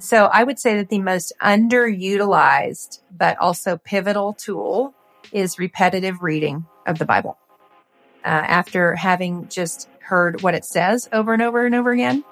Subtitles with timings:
[0.00, 4.94] So I would say that the most underutilized, but also pivotal tool
[5.32, 7.38] is repetitive reading of the Bible.
[8.24, 12.24] Uh, after having just heard what it says over and over and over again,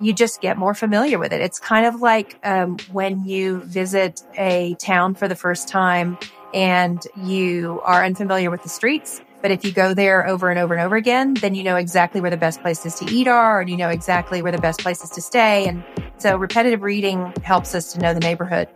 [0.00, 1.40] you just get more familiar with it.
[1.40, 6.16] It's kind of like um, when you visit a town for the first time
[6.54, 9.20] and you are unfamiliar with the streets.
[9.42, 12.20] But if you go there over and over and over again, then you know exactly
[12.20, 15.10] where the best places to eat are, and you know exactly where the best places
[15.10, 15.66] to stay.
[15.66, 15.82] And
[16.18, 18.68] so repetitive reading helps us to know the neighborhood.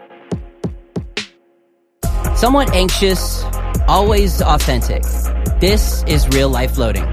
[2.34, 3.42] Somewhat anxious,
[3.86, 5.02] always authentic.
[5.60, 7.04] This is real life loading.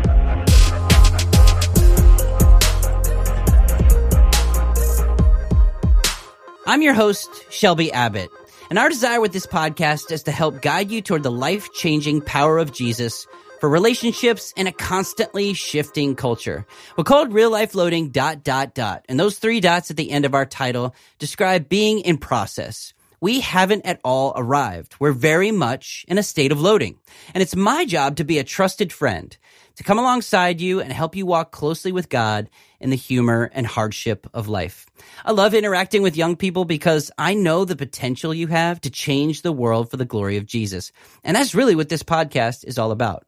[6.66, 8.30] I'm your host, Shelby Abbott.
[8.72, 12.22] And our desire with this podcast is to help guide you toward the life changing
[12.22, 13.28] power of Jesus
[13.60, 16.66] for relationships in a constantly shifting culture.
[16.96, 19.06] We're called real life loading dot dot dot.
[19.10, 22.94] And those three dots at the end of our title describe being in process.
[23.22, 24.96] We haven't at all arrived.
[25.00, 26.98] We're very much in a state of loading.
[27.36, 29.38] And it's my job to be a trusted friend,
[29.76, 33.68] to come alongside you and help you walk closely with God in the humor and
[33.68, 34.88] hardship of life.
[35.24, 39.44] I love interacting with young people because I know the potential you have to change
[39.44, 40.92] the world for the glory of Jesus.
[41.24, 43.28] And that's really what this podcast is all about.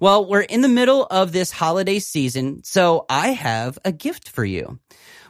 [0.00, 4.44] Well, we're in the middle of this holiday season, so I have a gift for
[4.44, 4.80] you.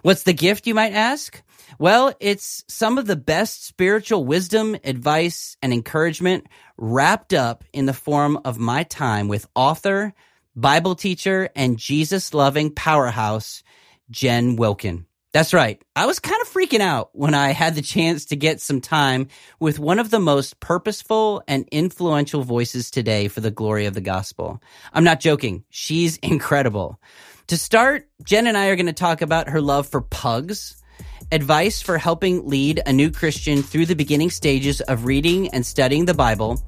[0.02, 1.42] What's the gift, you might ask?
[1.78, 6.46] Well, it's some of the best spiritual wisdom, advice, and encouragement
[6.76, 10.14] wrapped up in the form of my time with author,
[10.54, 13.62] Bible teacher, and Jesus loving powerhouse,
[14.10, 15.07] Jen Wilkin.
[15.38, 15.80] That's right.
[15.94, 19.28] I was kind of freaking out when I had the chance to get some time
[19.60, 24.00] with one of the most purposeful and influential voices today for the glory of the
[24.00, 24.60] gospel.
[24.92, 25.62] I'm not joking.
[25.70, 26.98] She's incredible.
[27.46, 30.82] To start, Jen and I are going to talk about her love for pugs,
[31.30, 36.06] advice for helping lead a new Christian through the beginning stages of reading and studying
[36.06, 36.60] the Bible,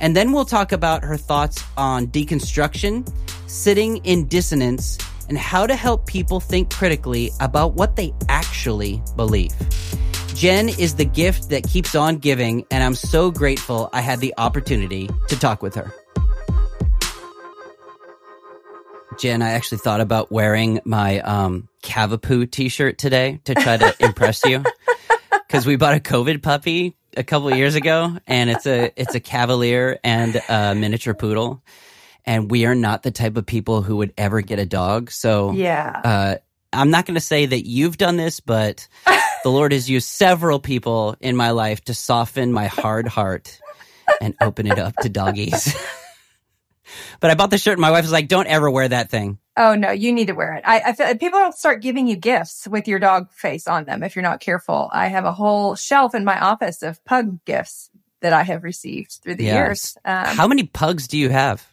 [0.00, 3.06] and then we'll talk about her thoughts on deconstruction,
[3.48, 4.96] sitting in dissonance,
[5.28, 9.52] and how to help people think critically about what they actually believe.
[10.34, 14.34] Jen is the gift that keeps on giving, and I'm so grateful I had the
[14.36, 15.92] opportunity to talk with her.
[19.18, 24.44] Jen, I actually thought about wearing my um, Cavapoo t-shirt today to try to impress
[24.44, 24.64] you
[25.46, 29.20] because we bought a COVID puppy a couple years ago, and it's a it's a
[29.20, 31.62] Cavalier and a miniature poodle,
[32.26, 35.10] and we are not the type of people who would ever get a dog.
[35.10, 36.00] So Yeah.
[36.04, 36.34] uh,
[36.72, 38.88] I'm not going to say that you've done this, but
[39.44, 43.60] the Lord has used several people in my life to soften my hard heart
[44.20, 45.74] and open it up to doggies.
[47.20, 49.38] but I bought the shirt, and my wife was like, "Don't ever wear that thing."
[49.56, 50.64] Oh no, you need to wear it.
[50.66, 54.02] I, I feel people will start giving you gifts with your dog face on them
[54.02, 54.90] if you're not careful.
[54.92, 57.90] I have a whole shelf in my office of pug gifts
[58.20, 59.54] that I have received through the Yes.
[59.54, 59.96] years.
[60.04, 61.66] Um, How many pugs do you have?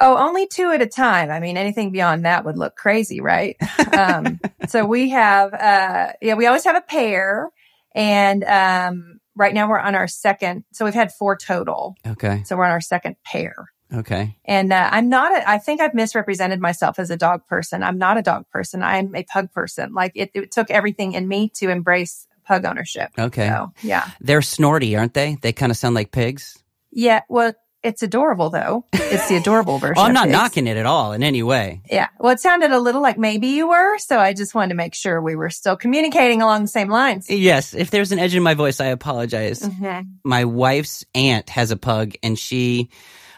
[0.00, 1.30] Oh, only two at a time.
[1.30, 3.56] I mean, anything beyond that would look crazy, right?
[3.96, 7.50] um, so we have, uh, yeah, we always have a pair,
[7.94, 10.64] and um, right now we're on our second.
[10.72, 11.96] So we've had four total.
[12.06, 13.70] Okay, So we're on our second pair.
[13.94, 14.36] okay.
[14.44, 17.82] And uh, I'm not, a, I think I've misrepresented myself as a dog person.
[17.82, 18.82] I'm not a dog person.
[18.82, 19.94] I'm a pug person.
[19.94, 23.10] Like it, it took everything in me to embrace pug ownership.
[23.18, 23.48] Okay.
[23.48, 24.10] So, yeah.
[24.20, 25.36] They're snorty, aren't they?
[25.40, 26.62] They kind of sound like pigs.
[26.90, 27.20] Yeah.
[27.28, 27.52] Well,
[27.88, 28.84] it's adorable though.
[28.92, 29.96] It's the adorable version.
[29.98, 30.32] Oh, I'm not pigs.
[30.32, 31.80] knocking it at all in any way.
[31.90, 32.08] Yeah.
[32.18, 33.98] Well, it sounded a little like maybe you were.
[33.98, 37.28] So I just wanted to make sure we were still communicating along the same lines.
[37.30, 39.60] Yes, if there's an edge in my voice, I apologize.
[39.60, 40.06] Mhm.
[40.24, 42.90] My wife's aunt has a pug, and she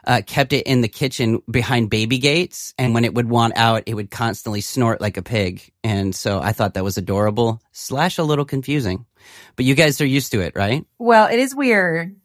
[0.06, 2.72] uh, kept it in the kitchen behind baby gates.
[2.78, 5.70] And when it would want out, it would constantly snort like a pig.
[5.84, 9.04] And so I thought that was adorable slash a little confusing.
[9.56, 10.84] But you guys are used to it, right?
[10.98, 12.16] Well, it is weird.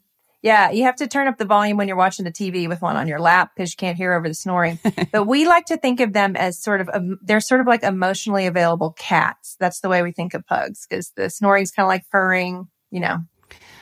[0.46, 2.98] Yeah, you have to turn up the volume when you're watching the TV with one
[2.98, 4.78] on your lap because you can't hear over the snoring.
[5.12, 7.82] but we like to think of them as sort of, um, they're sort of like
[7.82, 9.56] emotionally available cats.
[9.60, 13.00] That's the way we think of pugs because the snoring's kind of like purring, you
[13.00, 13.24] know.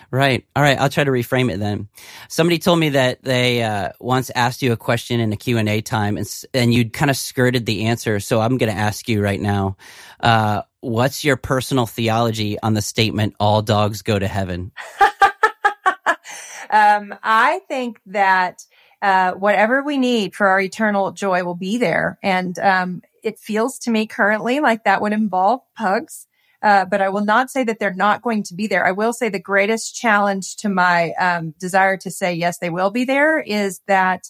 [0.10, 0.46] Right.
[0.56, 0.80] All right.
[0.80, 1.90] I'll try to reframe it then.
[2.30, 6.16] Somebody told me that they uh, once asked you a question in a Q&A time
[6.16, 8.22] and, and you'd kind of skirted the answer.
[8.22, 9.76] So I'm going to ask you right now,
[10.22, 14.72] uh, what's your personal theology on the statement, all dogs go to heaven?
[16.74, 18.66] um, I think that
[19.02, 22.18] uh, whatever we need for our eternal joy will be there.
[22.24, 26.26] And um, it feels to me currently like that would involve pugs.
[26.64, 28.88] Uh, but I will not say that they're not going to be there.
[28.88, 32.90] I will say the greatest challenge to my um, desire to say yes, they will
[32.90, 34.30] be there is that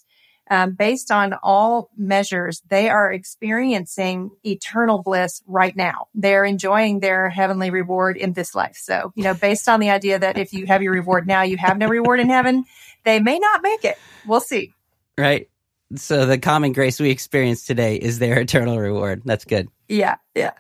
[0.50, 6.08] um, based on all measures, they are experiencing eternal bliss right now.
[6.14, 8.76] They're enjoying their heavenly reward in this life.
[8.76, 11.58] So, you know, based on the idea that if you have your reward now, you
[11.58, 12.66] have no reward in heaven,
[13.06, 13.98] they may not make it.
[14.28, 14.74] We'll see.
[15.18, 15.50] Right.
[15.96, 19.22] So the common grace we experience today is their eternal reward.
[19.26, 19.70] That's good.
[19.88, 20.16] Yeah.
[20.36, 20.52] Yeah.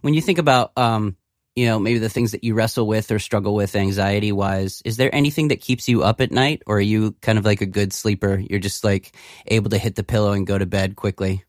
[0.00, 1.16] When you think about, um,
[1.56, 4.96] you know, maybe the things that you wrestle with or struggle with anxiety wise, is
[4.96, 7.66] there anything that keeps you up at night or are you kind of like a
[7.66, 8.38] good sleeper?
[8.38, 9.16] You're just like
[9.46, 11.44] able to hit the pillow and go to bed quickly?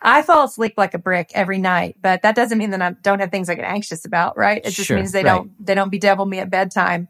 [0.00, 3.20] I fall asleep like a brick every night, but that doesn't mean that I don't
[3.20, 4.62] have things I get anxious about, right?
[4.64, 5.36] It just Sure, means they right.
[5.36, 7.08] don't, they don't bedevil me at bedtime.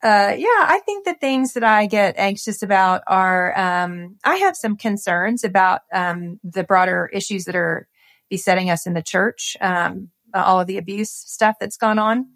[0.00, 4.56] Uh, yeah, I think the things that I get anxious about are, um, I have
[4.56, 7.88] some concerns about, um, the broader issues that are
[8.30, 9.56] besetting us in the church.
[9.60, 12.28] Um, all of the abuse stuff that's gone on,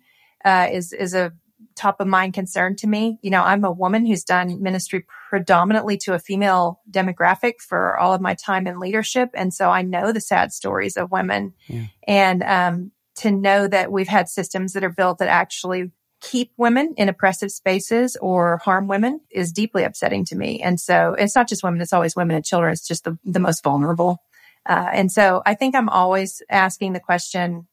[0.44, 1.32] uh, is, is a
[1.76, 3.18] top of mind concern to me.
[3.22, 8.12] You know, I'm a woman who's done ministry predominantly to a female demographic for all
[8.12, 9.30] of my time in leadership.
[9.34, 11.86] And so I know the sad stories of women Yeah.
[12.06, 15.92] and, um, to know that we've had systems that are built that actually
[16.22, 20.62] keep women in oppressive spaces or harm women is deeply upsetting to me.
[20.62, 22.72] And so it's not just women, it's always women and children.
[22.72, 24.22] It's just the, the most vulnerable.
[24.64, 27.66] Uh, and so I think I'm always asking the question,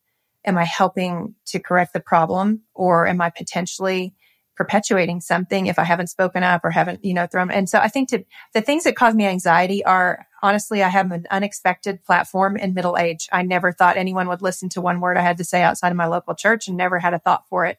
[0.46, 4.14] am I helping to correct the problem or am I potentially
[4.60, 7.50] perpetuating something if I haven't spoken up or haven't, you know, thrown.
[7.50, 11.14] And so I think to the things that cause me anxiety are honestly, I have
[11.14, 13.30] an unexpected platform in middle age.
[13.32, 15.96] I never thought anyone would listen to one word I had to say outside of
[15.96, 17.78] my local church and never had a thought for it.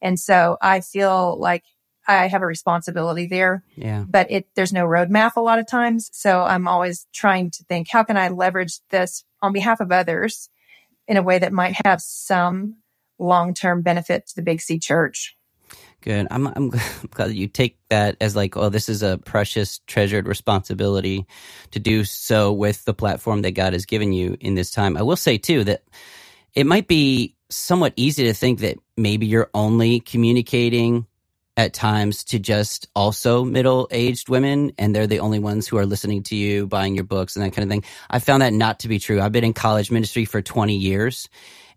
[0.00, 1.64] And so I feel like
[2.08, 4.04] I have a responsibility there Yeah.
[4.08, 6.08] but it there's no roadmap a lot of times.
[6.14, 10.48] So I'm always trying to think, how can I leverage this on behalf of others
[11.12, 12.78] in a way that might have some
[13.18, 15.36] long term benefit to the Big C Church?
[16.00, 16.26] Good.
[16.30, 16.70] I'm, I'm
[17.10, 21.26] glad that you take that as like, oh, this is a precious, treasured responsibility
[21.72, 24.96] to do so with the platform that God has given you in this time.
[24.96, 25.82] I will say too that
[26.54, 31.06] it might be somewhat easy to think that maybe you're only communicating
[31.56, 35.84] at times to just also middle aged women and they're the only ones who are
[35.84, 37.84] listening to you, buying your books and that kind of thing.
[38.08, 39.20] I found that not to be true.
[39.20, 41.28] I've been in college ministry for 20 years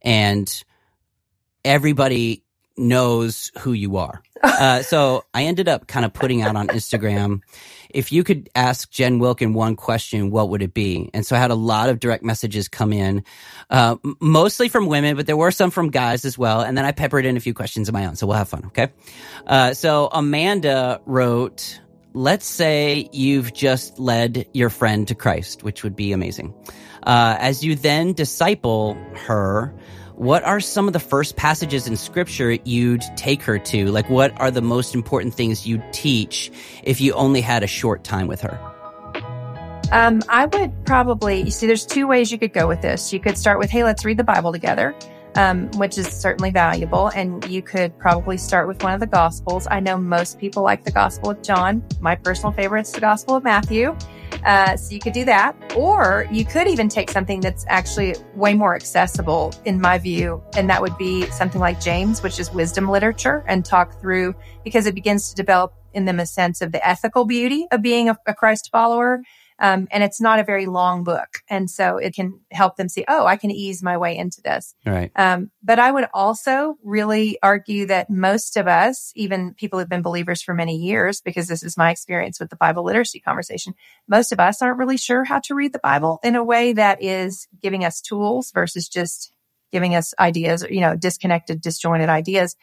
[0.01, 0.63] and
[1.65, 2.44] everybody
[2.77, 4.21] knows who you are.
[4.43, 7.41] Uh, so I ended up kind of putting out on Instagram,
[7.89, 11.09] if you could ask Jen Wilkin one question, what would it be?
[11.13, 13.23] And so I had a lot of direct messages come in,
[13.69, 16.61] uh, mostly from women, but there were some from guys as well.
[16.61, 18.17] And then I peppered in a few questions of my own.
[18.17, 18.65] So we'll have fun.
[18.67, 18.89] Okay.
[19.47, 21.79] Uh, so Amanda wrote,
[22.13, 26.53] let's say you've just led your friend to Christ, which would be amazing.
[27.03, 29.73] Uh, as you then disciple her,
[30.15, 33.87] what are some of the first passages in scripture you'd take her to?
[33.87, 36.51] Like, what are the most important things you'd teach
[36.83, 38.59] if you only had a short time with her?
[39.91, 43.11] Um, I would probably, you see, there's two ways you could go with this.
[43.13, 44.95] You could start with, hey, let's read the Bible together.
[45.37, 47.09] Um, which is certainly valuable.
[47.09, 49.67] And you could probably start with one of the Gospels.
[49.69, 51.83] I know most people like the Gospel of John.
[51.99, 53.97] My personal favorite is the Gospel of Matthew.
[54.45, 55.55] Uh, so you could do that.
[55.75, 60.43] Or you could even take something that's actually way more accessible, in my view.
[60.55, 64.85] And that would be something like James, which is wisdom literature, and talk through because
[64.85, 68.17] it begins to develop in them a sense of the ethical beauty of being a,
[68.27, 69.21] a Christ follower.
[69.57, 71.39] Um, and it's not a very long book.
[71.49, 74.75] And so it can help them see, oh, I can ease my way into this.
[74.85, 75.11] Right.
[75.15, 80.01] Um, but I would also really argue that most of us, even people who've been
[80.01, 83.75] believers for many years, because this is my experience with the Bible literacy conversation,
[84.07, 87.01] most of us aren't really sure how to read the Bible in a way that
[87.01, 89.31] is giving us tools versus just
[89.71, 92.55] giving us ideas, you know, disconnected, disjointed ideas.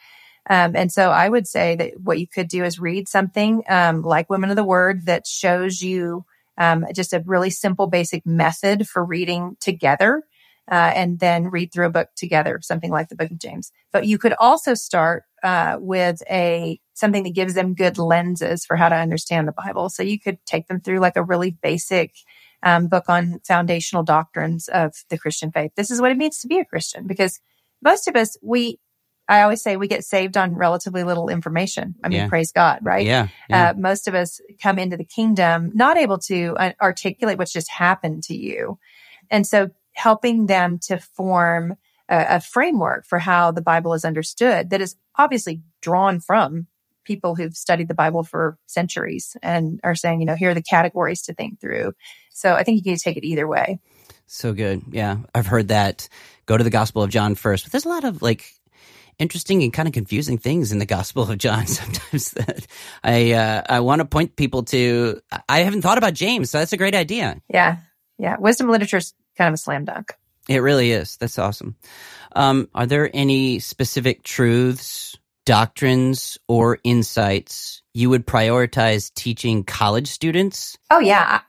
[0.49, 4.01] Um, and so I would say that what you could do is read something um,
[4.01, 6.25] like Women of the Word that shows you
[6.57, 10.23] um, just a really simple, basic method for reading together.
[10.71, 13.69] Uh, and then read through a book together, something like the Book of James.
[13.91, 18.77] But you could also start uh, with a something that gives them good lenses for
[18.77, 19.89] how to understand the Bible.
[19.89, 22.15] So you could take them through like a really basic
[22.63, 25.73] um, book on foundational doctrines of the Christian faith.
[25.75, 27.41] This is what it means to be a Christian, because
[27.83, 28.79] most of us we.
[29.27, 31.95] I always say we get saved on relatively little information.
[32.03, 32.27] I mean, Yeah.
[32.29, 33.05] praise God, right?
[33.05, 33.27] Yeah.
[33.49, 33.69] yeah.
[33.69, 37.69] Uh, most of us come into the kingdom not able to uh, articulate what's just
[37.71, 38.77] happened to you.
[39.31, 41.75] And so helping them to form
[42.09, 46.67] a, a framework for how the Bible is understood that is obviously drawn from
[47.05, 50.61] people who've studied the Bible for centuries and are saying, you know, here are the
[50.61, 51.93] categories to think through.
[52.31, 53.79] So I think you can take it either way.
[54.25, 54.83] So good.
[54.89, 55.17] Yeah.
[55.35, 56.07] I've heard that
[56.45, 58.53] go to the Gospel of John first, but there's a lot of like
[59.23, 62.67] interesting and kind of confusing things in the Gospel of John sometimes that
[63.03, 65.19] I uh, I want to point people to.
[65.49, 67.41] I haven't thought about James, so that's a great idea.
[67.49, 67.77] Yeah,
[68.19, 68.35] yeah.
[68.37, 70.13] Wisdom literature is kind of a slam dunk.
[70.47, 71.17] It really is.
[71.17, 71.75] That's awesome.
[72.35, 80.77] Um, are there any specific truths, doctrines, or insights you would prioritize teaching college students?
[80.91, 81.41] Oh yeah.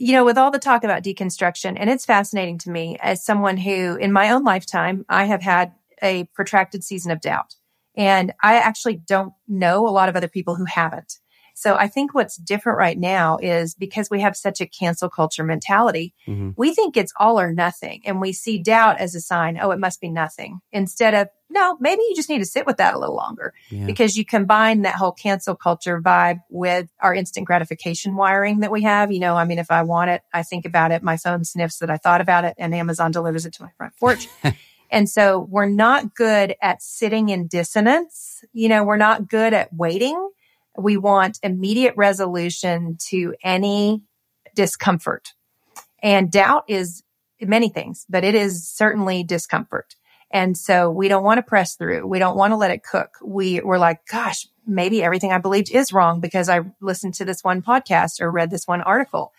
[0.00, 3.56] You know, with all the talk about deconstruction, and it's fascinating to me as someone
[3.56, 7.54] who, in my own lifetime, I have had a protracted season of doubt.
[7.96, 11.18] And I actually don't know a lot of other people who haven't.
[11.58, 15.42] So I think what's different right now is because we have such a cancel culture
[15.42, 16.50] mentality, mm-hmm.
[16.56, 18.02] we think it's all or nothing.
[18.04, 21.76] And we see doubt as a sign, oh, it must be nothing instead of, no,
[21.80, 23.86] maybe you just need to sit with that a little longer yeah.
[23.86, 28.82] because you combine that whole cancel culture vibe with our instant gratification wiring that we
[28.82, 29.10] have.
[29.10, 31.02] You know, I mean, if I want it, I think about it.
[31.02, 33.96] My phone sniffs that I thought about it and Amazon delivers it to my front
[33.96, 34.28] porch.
[34.90, 38.44] And so we're not good at sitting in dissonance.
[38.52, 40.30] You know, we're not good at waiting.
[40.76, 44.02] We want immediate resolution to any
[44.54, 45.34] discomfort.
[46.02, 47.02] And doubt is
[47.40, 49.94] many things, but it is certainly discomfort.
[50.30, 52.06] And so we don't want to press through.
[52.06, 53.10] We don't want to let it cook.
[53.22, 57.42] We, we're like, gosh, maybe everything I believed is wrong because I listened to this
[57.42, 59.32] one podcast or read this one article.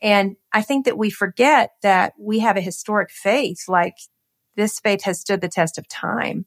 [0.00, 3.96] And I think that we forget that we have a historic faith like
[4.58, 6.44] this faith has stood the test of time.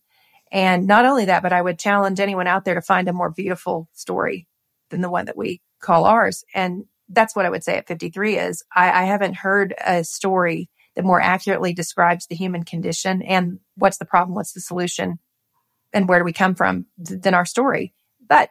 [0.52, 3.32] And not only that, but I would challenge anyone out there to find a more
[3.32, 4.50] beautiful story
[4.90, 6.44] than the one that we call ours.
[6.54, 10.70] And that's what I would say at 53 is I, I haven't heard a story
[10.96, 15.18] that more accurately describes the human condition and what's the problem, what's the solution,
[15.94, 17.94] and where do we come from than our story.
[18.28, 18.50] But,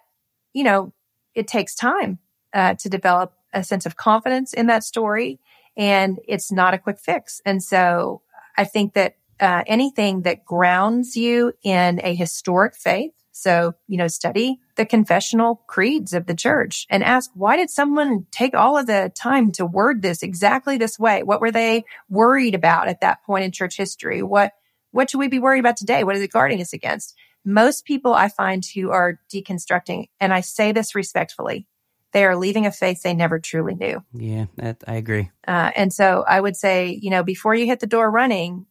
[0.55, 0.95] you know,
[1.35, 2.19] it takes time
[2.55, 5.39] uh, to develop a sense of confidence in that story.
[5.77, 7.43] And it's not a quick fix.
[7.45, 8.23] And so
[8.57, 13.13] I think that uh, anything that grounds you in a historic faith.
[13.33, 18.27] So, you know, study the confessional creeds of the church and ask, why did someone
[18.31, 21.23] take all of the time to word this exactly this way?
[21.23, 24.23] What were they worried about at that point in church history?
[24.23, 24.53] What,
[24.91, 26.05] what should we be worried about today?
[26.05, 27.17] What is it guarding us against?
[27.45, 31.67] Most people I find who are deconstructing, and I say this respectfully,
[32.13, 34.05] they are leaving a faith they never truly knew.
[34.13, 35.31] Yeah, that, I agree.
[35.47, 38.67] Uh, and so I would say, you know, before you hit the door running,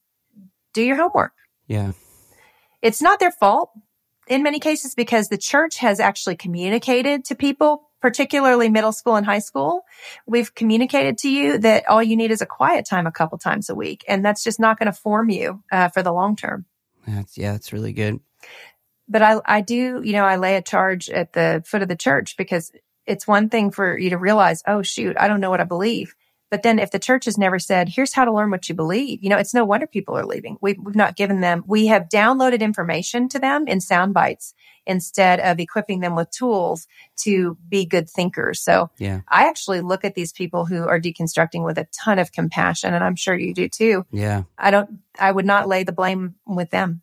[0.73, 1.33] do your homework.
[1.67, 1.93] Yeah.
[2.81, 3.71] It's not their fault
[4.27, 9.25] in many cases because the church has actually communicated to people, particularly middle school and
[9.25, 9.83] high school.
[10.25, 13.69] We've communicated to you that all you need is a quiet time a couple times
[13.69, 14.05] a week.
[14.07, 16.65] And that's just not going to form you uh, for the long term.
[17.07, 18.19] That's, yeah, that's really good.
[19.07, 21.95] But I, I do, you know, I lay a charge at the foot of the
[21.95, 22.71] church because
[23.07, 26.13] it's one thing for you to realize, oh, shoot, I don't know what I believe.
[26.49, 29.23] But then if the church has never said, here's how to learn what you believe,
[29.23, 30.57] you know, it's no wonder people are leaving.
[30.61, 34.53] We've, we've not given them, we have downloaded information to them in sound bites
[34.85, 36.87] instead of equipping them with tools
[37.17, 38.61] to be good thinkers.
[38.61, 39.21] So yeah.
[39.27, 42.93] I actually look at these people who are deconstructing with a ton of compassion.
[42.93, 44.05] And I'm sure you do too.
[44.11, 44.43] Yeah.
[44.57, 47.01] I don't, I would not lay the blame with them.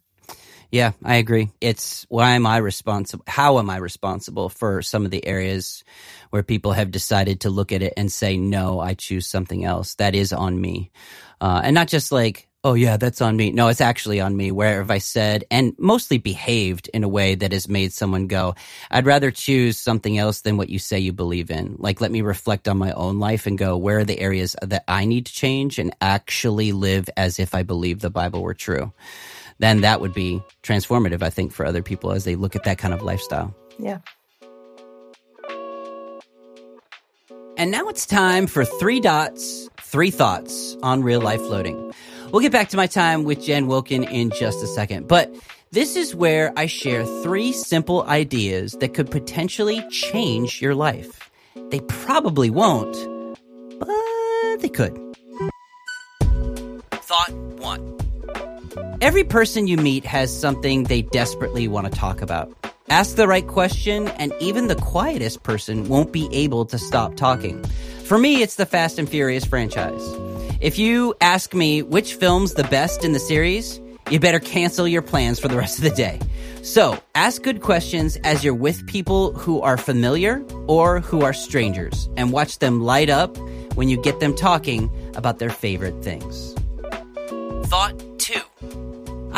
[0.70, 1.50] Yeah, I agree.
[1.60, 3.24] It's why am I responsible?
[3.26, 5.84] How am I responsible for some of the areas
[6.30, 9.94] where people have decided to look at it and say, no, I choose something else.
[9.94, 10.90] That is on me.
[11.40, 13.52] Uh, and not just like, oh yeah, that's on me.
[13.52, 14.50] No, it's actually on me.
[14.50, 18.56] Where have I said and mostly behaved in a way that has made someone go,
[18.90, 21.76] I'd rather choose something else than what you say you believe in.
[21.78, 24.82] Like, let me reflect on my own life and go, where are the areas that
[24.88, 28.92] I need to change and actually live as if I believe the Bible were true
[29.58, 32.78] then that would be transformative, I think, for other people as they look at that
[32.78, 33.54] kind of lifestyle.
[33.78, 33.98] Yeah.
[37.58, 41.92] And now it's time for three dots, three thoughts on real life loading.
[42.30, 45.34] We'll get back to my time with Jen Wilkin in just a second, but
[45.70, 51.30] this is where I share three simple ideas that could potentially change your life.
[51.70, 52.94] They probably won't,
[53.78, 54.94] but they could.
[56.92, 57.95] Thought one.
[59.02, 62.50] Every person you meet has something they desperately want to talk about.
[62.88, 67.62] Ask the right question, and even the quietest person won't be able to stop talking.
[68.04, 70.00] For me, it's the Fast and Furious franchise.
[70.62, 75.02] If you ask me which film's the best in the series, you better cancel your
[75.02, 76.18] plans for the rest of the day.
[76.62, 82.08] So, ask good questions as you're with people who are familiar or who are strangers,
[82.16, 83.36] and watch them light up
[83.74, 86.54] when you get them talking about their favorite things.
[87.66, 87.95] Thought.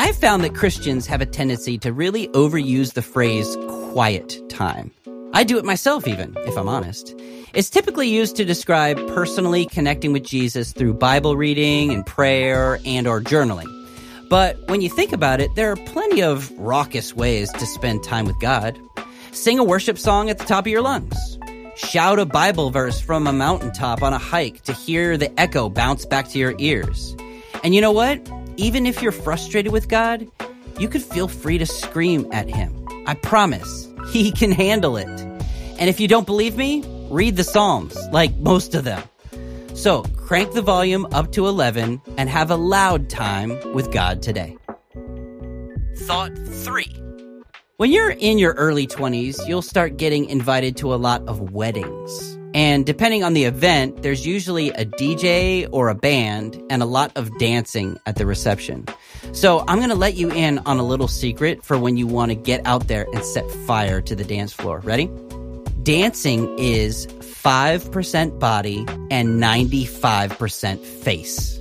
[0.09, 3.59] I've found that Christians have a tendency to really overuse the phrase
[3.93, 4.91] quiet time.
[5.35, 7.15] I do it myself, even, if I'm honest.
[7.53, 13.07] It's typically used to describe personally connecting with Jesus through Bible reading and prayer and
[13.07, 13.69] or journaling.
[14.31, 18.25] But when you think about it, there are plenty of raucous ways to spend time
[18.25, 18.81] with God.
[19.33, 21.39] Sing a worship song at the top of your lungs.
[21.77, 26.07] Shout a Bible verse from a mountaintop on a hike to hear the echo bounce
[26.07, 27.15] back to your ears.
[27.63, 28.27] And you know what?
[28.59, 30.27] Even if you're frustrated with God,
[30.81, 32.75] you could feel free to scream at Him.
[33.07, 35.07] I promise, He can handle it.
[35.07, 39.01] And if you don't believe me, read the Psalms, like most of them.
[39.75, 44.59] So crank the volume up to 11 and have a loud time with God today.
[45.99, 46.85] Thought 3.
[47.77, 52.38] When you're in your early 20s, you'll start getting invited to a lot of weddings.
[52.59, 57.13] And depending on the event, there's usually a DJ or a band and a lot
[57.15, 58.85] of dancing at the reception.
[59.31, 62.33] So I'm going to let you in on a little secret for when you want
[62.33, 64.81] to get out there and set fire to the dance floor.
[64.81, 65.09] Ready?
[65.85, 71.61] Dancing is 5% body and 95% face.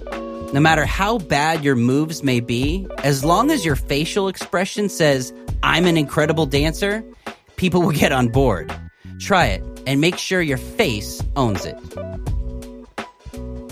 [0.52, 5.32] No matter how bad your moves may be, as long as your facial expression says,
[5.62, 7.04] I'm an incredible dancer,
[7.56, 8.74] people will get on board.
[9.20, 11.76] Try it and make sure your face owns it.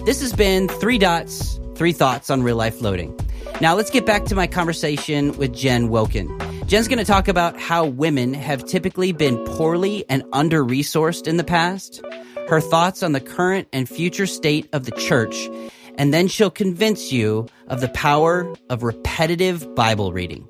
[0.05, 3.15] This has been Three Dots, Three Thoughts on Real Life Loading.
[3.59, 6.27] Now let's get back to my conversation with Jen Wilkin.
[6.67, 11.37] Jen's going to talk about how women have typically been poorly and under resourced in
[11.37, 12.01] the past,
[12.47, 15.49] her thoughts on the current and future state of the church,
[15.97, 20.47] and then she'll convince you of the power of repetitive Bible reading.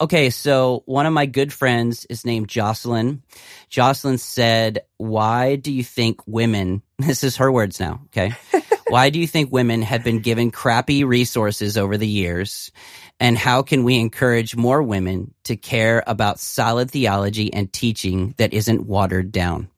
[0.00, 3.22] Okay, so one of my good friends is named Jocelyn.
[3.68, 8.32] Jocelyn said, Why do you think women, this is her words now, okay?
[8.88, 12.72] Why do you think women have been given crappy resources over the years?
[13.20, 18.54] And how can we encourage more women to care about solid theology and teaching that
[18.54, 19.68] isn't watered down?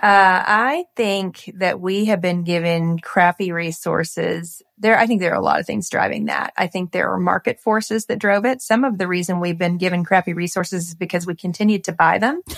[0.00, 4.62] Uh, I think that we have been given crappy resources.
[4.78, 6.52] There, I think there are a lot of things driving that.
[6.56, 8.62] I think there are market forces that drove it.
[8.62, 12.18] Some of the reason we've been given crappy resources is because we continued to buy
[12.18, 12.42] them.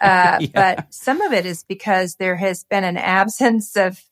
[0.00, 0.46] Uh, yeah.
[0.52, 4.02] But some of it is because there has been an absence of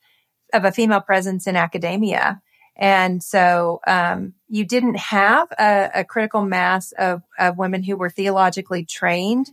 [0.55, 2.41] of a female presence in academia.
[2.77, 8.11] And so um, you didn't have a, a critical mass of, of women who were
[8.11, 9.51] theologically trained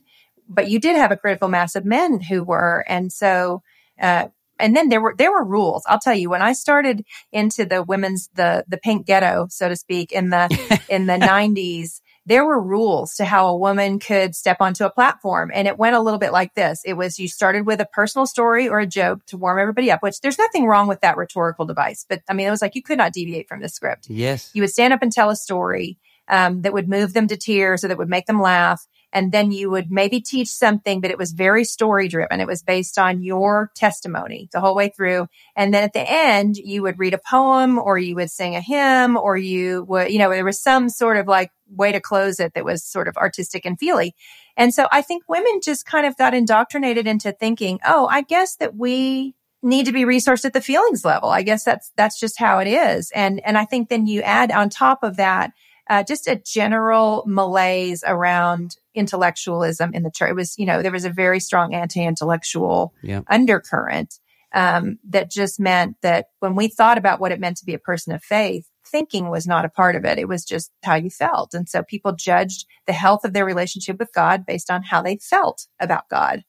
[0.49, 2.83] but you did have a critical mass of men who were.
[2.87, 3.61] And so,
[4.01, 4.27] uh,
[4.59, 5.83] and then there were there were rules.
[5.87, 9.75] I'll tell you when I started into the women's the the pink ghetto, so to
[9.75, 14.57] speak, in the in the nineties, there were rules to how a woman could step
[14.59, 16.81] onto a platform, and it went a little bit like this.
[16.83, 20.03] It was you started with a personal story or a joke to warm everybody up,
[20.03, 22.83] which there's nothing wrong with that rhetorical device, but I mean it was like you
[22.83, 24.09] could not deviate from the script.
[24.09, 27.37] Yes, you would stand up and tell a story um, that would move them to
[27.37, 31.11] tears or that would make them laugh and then you would maybe teach something, but
[31.11, 32.39] it was very story driven.
[32.39, 35.27] It was based on your testimony the whole way through.
[35.55, 38.61] And then at the end, you would read a poem or you would sing a
[38.61, 42.39] hymn or you would, you know, there was some sort of like way to close
[42.39, 44.15] it that was sort of artistic and feely.
[44.55, 48.55] And so I think women just kind of got indoctrinated into thinking, oh, I guess
[48.57, 51.29] that we need to be resourced at the feelings level.
[51.29, 53.11] I guess that's, that's just how it is.
[53.11, 55.51] And, and I think then you add on top of that,
[55.89, 60.29] uh, just a general malaise around intellectualism in the church.
[60.29, 63.21] It was, you know, there was a very strong anti-intellectual yeah.
[63.27, 64.19] undercurrent
[64.53, 67.79] um, that just meant that when we thought about what it meant to be a
[67.79, 70.17] person of faith, thinking was not a part of it.
[70.17, 71.53] It was just how you felt.
[71.53, 75.17] And so people judged the health of their relationship with God based on how they
[75.17, 76.43] felt about God.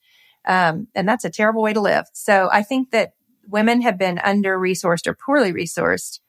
[0.47, 2.07] Um, and that's a terrible way to live.
[2.15, 3.13] So I think that
[3.47, 6.21] women have been under resourced or poorly resourced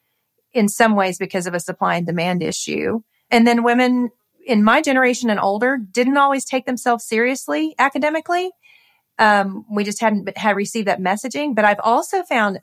[0.53, 3.01] in some ways because of a supply and demand issue.
[3.29, 4.09] And then women
[4.45, 8.51] in my generation and older didn't always take themselves seriously academically.
[9.19, 11.55] Um, we just hadn't had received that messaging.
[11.55, 12.59] But I've also found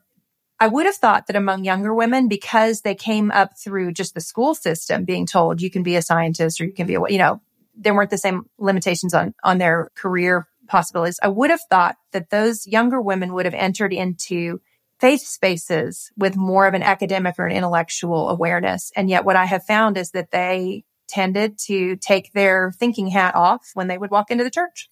[0.60, 4.20] I would have thought that among younger women, because they came up through just the
[4.20, 7.18] school system being told you can be a scientist or you can be a, you
[7.18, 7.40] know,
[7.76, 11.20] there weren't the same limitations on, on their career possibilities.
[11.22, 14.60] I would have thought that those younger women would have entered into
[15.00, 18.90] faith spaces with more of an academic or an intellectual awareness.
[18.96, 23.34] And yet what I have found is that they tended to take their thinking hat
[23.34, 24.90] off when they would walk into the church.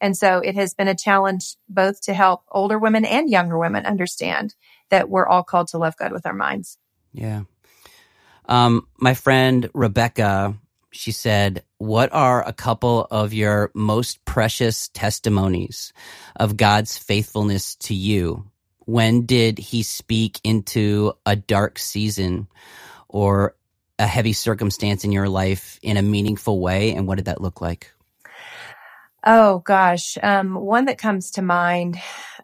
[0.00, 3.84] And so it has been a challenge both to help older women and younger women
[3.84, 4.54] understand
[4.90, 6.78] that we're all called to love God with our minds.
[7.12, 7.42] Yeah.
[8.46, 10.54] Um, my friend Rebecca,
[10.92, 15.92] she said, What are a couple of your most precious testimonies
[16.36, 18.48] of God's faithfulness to you
[18.88, 22.48] when did he speak into a dark season
[23.06, 23.54] or
[23.98, 26.94] a heavy circumstance in your life in a meaningful way?
[26.94, 27.92] And what did that look like?
[29.22, 30.16] Oh gosh.
[30.22, 31.98] Um, one that comes to mind,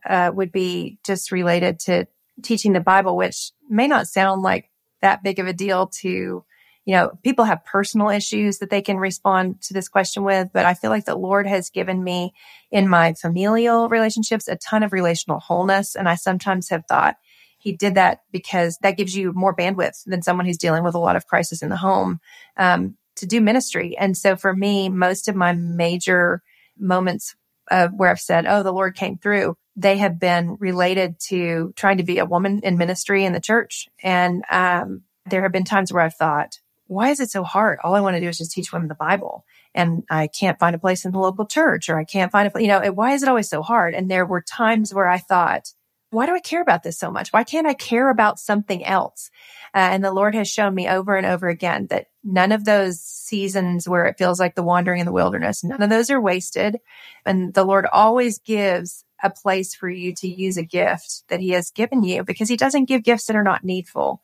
[0.05, 2.07] uh, would be just related to
[2.43, 6.45] teaching the Bible, which may not sound like that big of a deal to
[6.85, 10.67] you know, people have personal issues that they can respond to this question with, but
[10.67, 12.35] I feel like the Lord has given me
[12.71, 15.97] in my familial relationships a ton of relational wholeness.
[15.97, 17.17] And I sometimes have thought
[17.59, 20.99] he did that because that gives you more bandwidth than someone who's dealing with a
[20.99, 22.21] lot of crisis in the home
[22.59, 23.97] um, to do ministry.
[23.99, 26.43] And so for me, most of my major
[26.79, 27.35] moments
[27.71, 31.97] of where I've said, Oh, the Lord came through, they have been related to trying
[31.97, 33.89] to be a woman in ministry in the church.
[34.03, 37.79] And um, there have been times where I've thought, why is it so hard?
[37.83, 39.45] All I want to do is just teach women the Bible.
[39.75, 42.51] And I can't find a place in the local church or I can't find a,
[42.51, 43.95] place, you know, why is it always so hard?
[43.95, 45.73] And there were times where I thought,
[46.11, 47.33] why do I care about this so much?
[47.33, 49.31] Why can't I care about something else?
[49.75, 53.01] Uh, and the Lord has shown me over and over again that none of those
[53.01, 56.79] seasons where it feels like the wandering in the wilderness, none of those are wasted.
[57.27, 61.51] And the Lord always gives a place for you to use a gift that he
[61.51, 64.23] has given you because he doesn't give gifts that are not needful.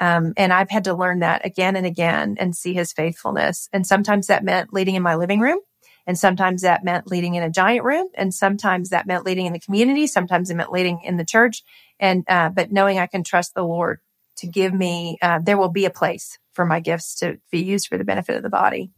[0.00, 3.68] Um, and I've had to learn that again and again and see his faithfulness.
[3.72, 5.58] And sometimes that meant leading in my living room.
[6.06, 8.08] And sometimes that meant leading in a giant room.
[8.14, 10.06] And sometimes that meant leading in the community.
[10.06, 11.62] Sometimes it meant leading in the church.
[12.00, 14.00] And, uh, but knowing I can trust the Lord
[14.38, 17.88] to give me, uh, there will be a place for my gifts to be used
[17.88, 18.90] for the benefit of the body.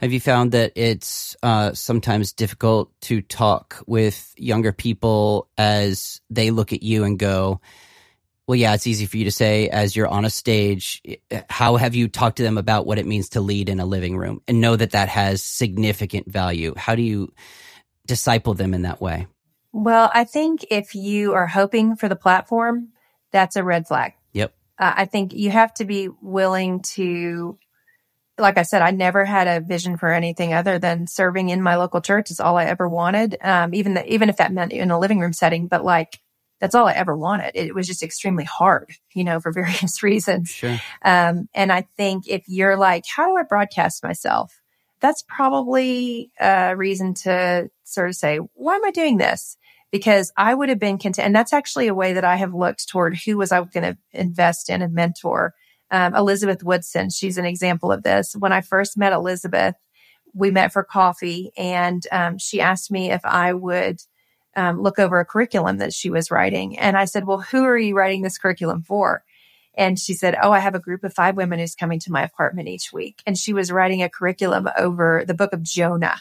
[0.00, 6.50] Have you found that it's uh, sometimes difficult to talk with younger people as they
[6.50, 7.62] look at you and go,
[8.46, 11.02] well, yeah, it's easy for you to say as you're on a stage.
[11.50, 14.16] How have you talked to them about what it means to lead in a living
[14.16, 16.72] room and know that that has significant value?
[16.76, 17.32] How do you
[18.06, 19.26] disciple them in that way?
[19.72, 22.90] Well, I think if you are hoping for the platform,
[23.32, 24.14] that's a red flag.
[24.32, 24.54] Yep.
[24.78, 27.58] Uh, I think you have to be willing to,
[28.38, 31.76] like I said, I never had a vision for anything other than serving in my
[31.76, 33.36] local church is all I ever wanted.
[33.42, 36.20] Um, even the, even if that meant in a living room setting, but like
[36.60, 37.52] that's all I ever wanted.
[37.54, 40.50] It was just extremely hard, you know, for various reasons.
[40.50, 40.78] Sure.
[41.04, 44.60] Um, and I think if you're like, how do I broadcast myself?
[45.00, 49.58] That's probably a reason to sort of say, why am I doing this?
[49.92, 51.26] Because I would have been content.
[51.26, 53.98] And that's actually a way that I have looked toward who was I going to
[54.12, 55.54] invest in and mentor.
[55.90, 58.34] Um, Elizabeth Woodson, she's an example of this.
[58.36, 59.76] When I first met Elizabeth,
[60.34, 64.00] we met for coffee and um, she asked me if I would
[64.56, 66.78] um, look over a curriculum that she was writing.
[66.78, 69.22] And I said, well, who are you writing this curriculum for?
[69.76, 72.22] And she said, Oh, I have a group of five women who's coming to my
[72.22, 73.22] apartment each week.
[73.26, 76.16] And she was writing a curriculum over the book of Jonah.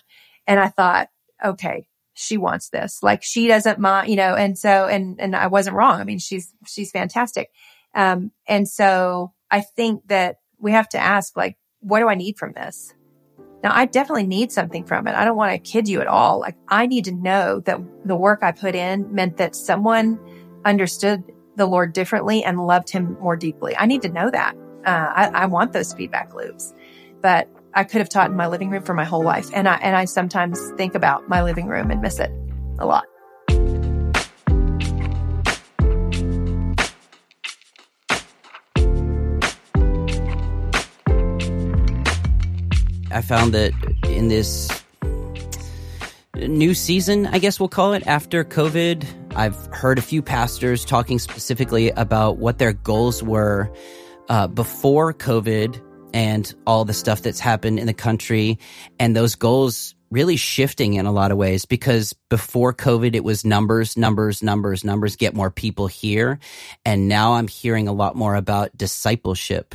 [0.46, 1.08] And I thought,
[1.44, 3.02] okay, she wants this.
[3.02, 6.00] Like she doesn't mind, you know, and so, and, and I wasn't wrong.
[6.00, 7.50] I mean, she's, she's fantastic.
[7.94, 12.38] Um, and so I think that we have to ask, like, what do I need
[12.38, 12.94] from this?
[13.66, 15.16] Now, I definitely need something from it.
[15.16, 16.40] I don't want to kid you at all.
[16.40, 20.20] Like, I need to know that the work I put in meant that someone
[20.64, 21.24] understood
[21.56, 23.76] the Lord differently and loved him more deeply.
[23.76, 24.56] I need to know that.
[24.86, 26.76] Uh, I, I want those feedback loops,
[27.24, 29.50] but I could have taught in my living room for my whole life.
[29.52, 32.30] And I, and I sometimes think about my living room and miss it
[32.78, 33.06] a lot.
[43.16, 43.72] I found that
[44.10, 44.70] in this
[46.36, 49.06] new season, I guess we'll call it, after COVID,
[49.38, 53.72] I've heard a few pastors talking specifically about what their goals were
[54.28, 55.82] uh, before COVID
[56.14, 58.60] and all the stuff that's happened in the country.
[59.00, 63.46] And those goals really shifting in a lot of ways because before COVID, it was
[63.46, 66.38] numbers, numbers, numbers, numbers, get more people here.
[66.84, 69.74] And now I'm hearing a lot more about discipleship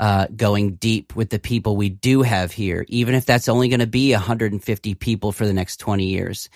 [0.00, 3.80] uh, going deep with the people we do have here, even if that's only going
[3.80, 6.48] to be 150 people for the next 20 years.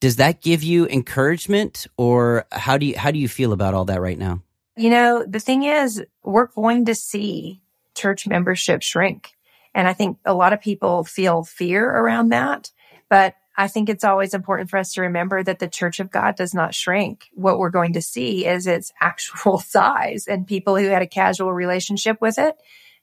[0.00, 3.86] Does that give you encouragement, or how do you how do you feel about all
[3.86, 4.42] that right now?
[4.76, 7.62] You know, the thing is, we're going to see
[7.94, 9.32] church membership shrink,
[9.74, 12.70] and I think a lot of people feel fear around that.
[13.08, 16.36] But I think it's always important for us to remember that the church of God
[16.36, 17.30] does not shrink.
[17.32, 21.54] What we're going to see is its actual size and people who had a casual
[21.54, 22.56] relationship with it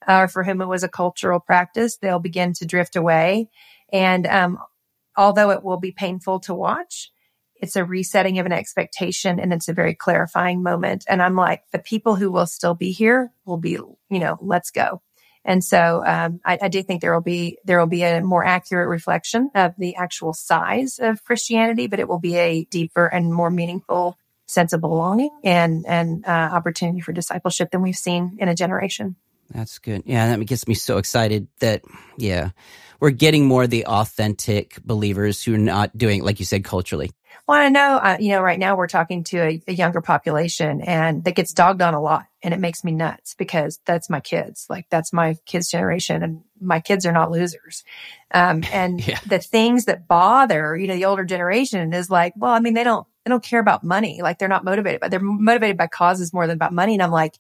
[0.08, 3.50] or for whom it was a cultural practice, they'll begin to drift away.
[3.92, 4.58] And um,
[5.16, 7.12] although it will be painful to watch,
[7.60, 11.06] it's a resetting of an expectation and it's a very clarifying moment.
[11.08, 14.70] And I'm like, the people who will still be here will be, you know, let's
[14.70, 15.02] go.
[15.44, 18.44] And so um, I, I, do think there will be there will be a more
[18.44, 23.34] accurate reflection of the actual size of Christianity, but it will be a deeper and
[23.34, 28.50] more meaningful sense of belonging and and uh, opportunity for discipleship than we've seen in
[28.50, 29.16] a generation.
[29.52, 30.04] That's good.
[30.06, 31.84] Yeah, that gets me so excited that,
[32.18, 32.52] yeah,
[33.00, 37.12] we're getting more the authentic believers who are not doing, like you said, culturally.
[37.48, 40.82] Well, I know, uh, you know, right now we're talking to a, a, younger population
[40.82, 42.26] and that gets dogged on a lot.
[42.44, 44.66] And it makes me nuts because that's my kids.
[44.70, 47.86] Like that's my kids' generation and my kids are not losers.
[48.34, 49.20] Um, and yeah.
[49.26, 52.84] the things that bother, you know, the older generation is like, well, I mean, they
[52.84, 54.22] don't, they don't care about money.
[54.22, 56.96] Like they're not motivated, but they're motivated by causes more than about money.
[56.96, 57.38] And I'm like,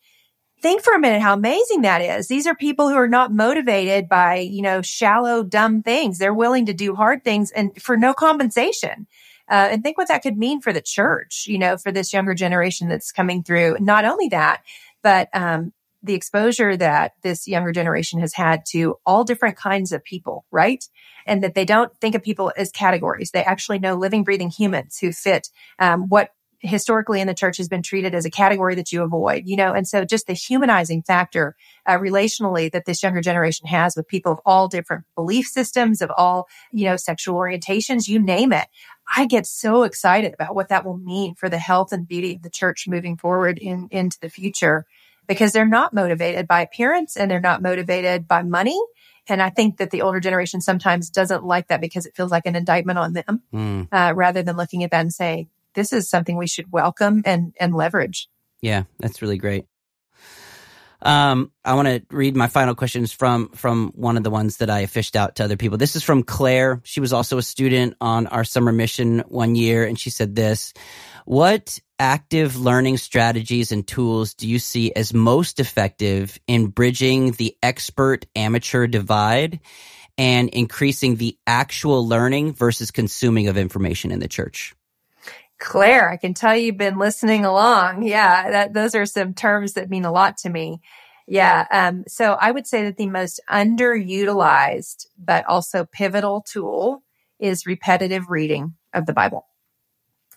[0.61, 2.27] think for a minute how amazing that is.
[2.27, 6.17] These are people who are not motivated by, you know, shallow, dumb things.
[6.17, 9.07] They're willing to do hard things and for no compensation.
[9.49, 12.33] Uh, and think what that could mean for the church, you know, for this younger
[12.33, 13.77] generation that's coming through.
[13.79, 14.61] Not only that,
[15.03, 15.71] but, um,
[16.03, 20.83] the exposure that this younger generation has had to all different kinds of people, right?
[21.25, 23.31] And that they don't think of people as categories.
[23.31, 27.69] They actually know living, breathing humans who fit um, what historically in the church has
[27.69, 31.03] been treated as a category that you avoid, you know, and so just the humanizing
[31.03, 36.01] factor uh, relationally that this younger generation has with people of all different belief systems,
[36.01, 38.67] of all, you know, sexual orientations, you name it.
[39.15, 42.41] I get so excited about what that will mean for the health and beauty of
[42.41, 44.85] the church moving forward in, into the future
[45.27, 48.79] because they're not motivated by appearance and they're not motivated by money.
[49.29, 52.45] And I think that the older generation sometimes doesn't like that because it feels like
[52.45, 53.87] an indictment on them, mm.
[53.91, 57.53] uh, rather than looking at that and saying, this is something we should welcome and,
[57.59, 58.27] and leverage.
[58.61, 59.65] Yeah, that's really great.
[60.99, 64.71] Um, I want to read my final questions from from one of the ones that
[64.71, 65.77] I fished out to other people.
[65.77, 66.81] This is from Claire.
[66.83, 70.73] She was also a student on our summer mission one year, and she said this:
[71.25, 77.55] "What active learning strategies and tools do you see as most effective in bridging the
[77.61, 79.59] expert amateur divide
[80.17, 84.73] and increasing the actual learning versus consuming of information in the church?"
[85.59, 88.03] Claire, I can tell you've been listening along.
[88.03, 90.81] Yeah, that, those are some terms that mean a lot to me.
[91.27, 91.65] Yeah.
[91.71, 97.03] Um, so I would say that the most underutilized, but also pivotal tool
[97.39, 99.45] is repetitive reading of the Bible.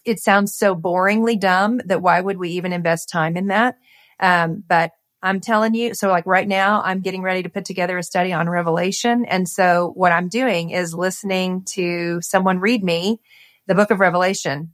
[0.04, 3.76] It sounds so boringly dumb that why would we even invest time in that?
[4.18, 7.98] Um, but I'm telling you, so like right now, I'm getting ready to put together
[7.98, 9.26] a study on Revelation.
[9.26, 13.20] And so what I'm doing is listening to someone read me
[13.66, 14.72] the book of Revelation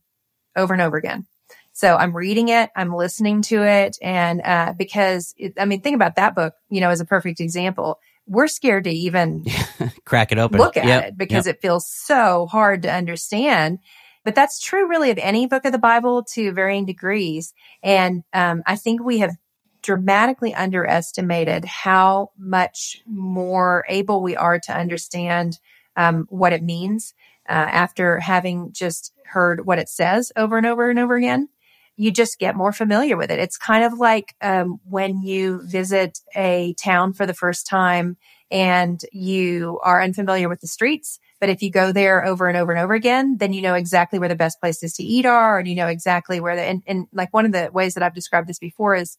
[0.56, 1.26] over and over again.
[1.72, 3.98] So I'm reading it, I'm listening to it.
[4.00, 7.38] And, uh, because it, I mean, think about that book, you know, as a perfect
[7.38, 8.00] example.
[8.26, 9.44] We're scared to even
[10.04, 11.04] crack it open, look at yep.
[11.04, 11.56] it because yep.
[11.56, 13.78] it feels so hard to understand.
[14.24, 17.52] But that's true really of any book of the Bible to varying degrees.
[17.82, 19.36] And, um, I think we have
[19.82, 25.58] dramatically underestimated how much more able we are to understand
[25.94, 27.14] um, what it means
[27.48, 31.48] uh, after having just heard what it says over and over and over again,
[31.96, 33.38] you just get more familiar with it.
[33.38, 38.16] It's kind of like um, when you visit a town for the first time
[38.50, 41.18] and you are unfamiliar with the streets.
[41.40, 44.18] But if you go there over and over and over again, then you know exactly
[44.18, 47.06] where the best places to eat are, and you know exactly where the and, and
[47.12, 49.18] like one of the ways that I've described this before is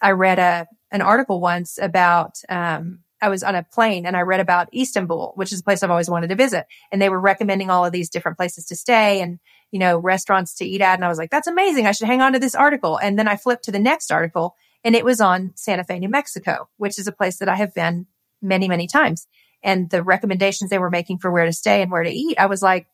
[0.00, 4.20] I read a an article once about um, I was on a plane and I
[4.20, 6.66] read about Istanbul, which is a place I've always wanted to visit.
[6.90, 9.38] And they were recommending all of these different places to stay and,
[9.70, 10.94] you know, restaurants to eat at.
[10.94, 11.86] And I was like, that's amazing.
[11.86, 12.96] I should hang on to this article.
[12.96, 14.54] And then I flipped to the next article
[14.84, 17.74] and it was on Santa Fe, New Mexico, which is a place that I have
[17.74, 18.06] been
[18.40, 19.26] many, many times.
[19.62, 22.46] And the recommendations they were making for where to stay and where to eat, I
[22.46, 22.86] was like,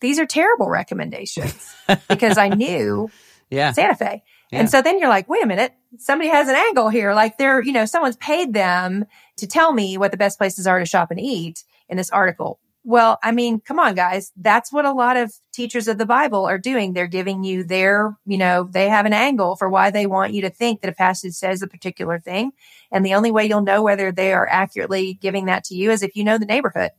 [0.00, 1.74] these are terrible recommendations
[2.08, 3.10] because I knew
[3.50, 3.72] yeah.
[3.72, 4.22] Santa Fe.
[4.50, 4.60] Yeah.
[4.60, 7.14] And so then you're like, wait a minute, somebody has an angle here.
[7.14, 9.04] Like they're, you know, someone's paid them
[9.36, 12.58] to tell me what the best places are to shop and eat in this article.
[12.82, 14.32] Well, I mean, come on, guys.
[14.36, 16.92] That's what a lot of teachers of the Bible are doing.
[16.92, 20.40] They're giving you their, you know, they have an angle for why they want you
[20.42, 22.52] to think that a passage says a particular thing.
[22.90, 26.02] And the only way you'll know whether they are accurately giving that to you is
[26.02, 26.90] if you know the neighborhood.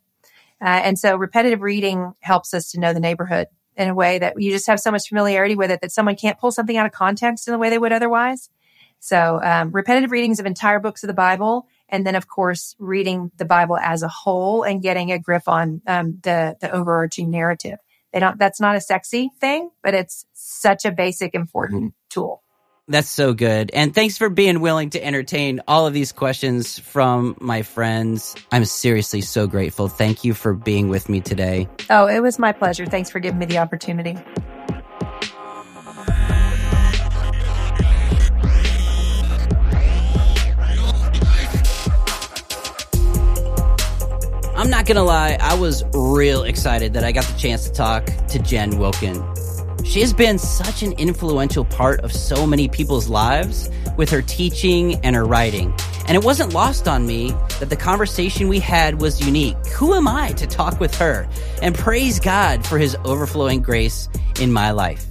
[0.61, 4.41] Uh, and so repetitive reading helps us to know the neighborhood in a way that
[4.41, 6.91] you just have so much familiarity with it that someone can't pull something out of
[6.91, 8.49] context in the way they would otherwise.
[8.99, 13.31] So, um, repetitive readings of entire books of the Bible, and then of course reading
[13.37, 17.79] the Bible as a whole and getting a grip on um, the the overarching narrative.
[18.13, 18.37] They don't.
[18.37, 22.43] That's not a sexy thing, but it's such a basic, important tool.
[22.87, 23.71] That's so good.
[23.73, 28.35] And thanks for being willing to entertain all of these questions from my friends.
[28.51, 29.87] I'm seriously so grateful.
[29.87, 31.69] Thank you for being with me today.
[31.89, 32.85] Oh, it was my pleasure.
[32.85, 34.17] Thanks for giving me the opportunity.
[44.61, 47.73] I'm not going to lie, I was real excited that I got the chance to
[47.73, 49.15] talk to Jen Wilkin.
[49.91, 54.95] She has been such an influential part of so many people's lives with her teaching
[55.03, 55.73] and her writing.
[56.07, 59.57] And it wasn't lost on me that the conversation we had was unique.
[59.67, 61.27] Who am I to talk with her?
[61.61, 64.07] And praise God for his overflowing grace
[64.39, 65.05] in my life.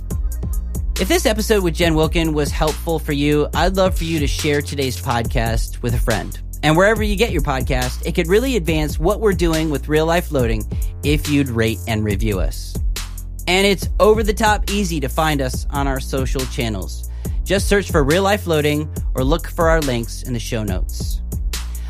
[0.98, 4.26] If this episode with Jen Wilkin was helpful for you, I'd love for you to
[4.26, 6.40] share today's podcast with a friend.
[6.62, 10.06] And wherever you get your podcast, it could really advance what we're doing with real
[10.06, 10.64] life loading
[11.04, 12.79] if you'd rate and review us.
[13.50, 17.10] And it's over the top easy to find us on our social channels.
[17.42, 21.20] Just search for real life loading or look for our links in the show notes.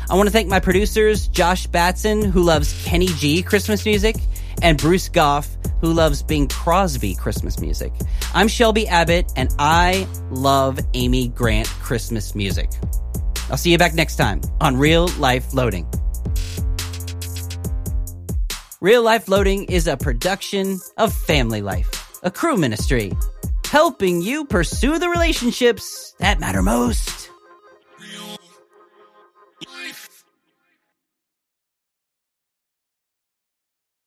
[0.09, 4.15] I want to thank my producers, Josh Batson, who loves Kenny G Christmas music,
[4.63, 7.93] and Bruce Goff, who loves Bing Crosby Christmas music.
[8.33, 12.71] I'm Shelby Abbott, and I love Amy Grant Christmas music.
[13.51, 15.87] I'll see you back next time on Real Life Loading.
[18.81, 23.11] Real Life Loading is a production of FamilyLife, a Cru ministry,
[23.63, 27.20] helping you pursue the relationships that matter most.